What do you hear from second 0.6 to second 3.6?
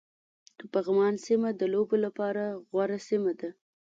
پغمان سيمه د لوبو لپاره غوره سيمه ده